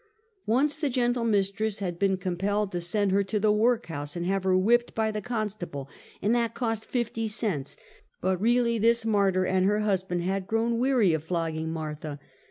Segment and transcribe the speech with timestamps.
[0.47, 4.43] "Once, the gentle mistress had been compelled to send her to the workhouse and have
[4.45, 5.87] her whipped by the constable;
[6.23, 7.77] and that cost fifty cents;
[8.19, 12.19] but really, this martyr and her husband had grown weary of flogging Martha.